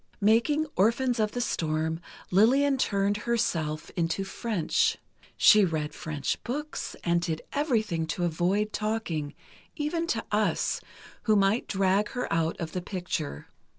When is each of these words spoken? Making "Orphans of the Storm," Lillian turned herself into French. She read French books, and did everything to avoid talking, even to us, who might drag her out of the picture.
Making 0.21 0.65
"Orphans 0.75 1.19
of 1.19 1.33
the 1.33 1.41
Storm," 1.41 1.99
Lillian 2.31 2.79
turned 2.79 3.17
herself 3.17 3.91
into 3.95 4.23
French. 4.23 4.97
She 5.37 5.63
read 5.63 5.93
French 5.93 6.43
books, 6.43 6.95
and 7.03 7.21
did 7.21 7.43
everything 7.53 8.07
to 8.07 8.23
avoid 8.25 8.73
talking, 8.73 9.35
even 9.75 10.07
to 10.07 10.25
us, 10.31 10.81
who 11.25 11.35
might 11.35 11.67
drag 11.67 12.09
her 12.13 12.27
out 12.33 12.59
of 12.59 12.71
the 12.71 12.81
picture. 12.81 13.49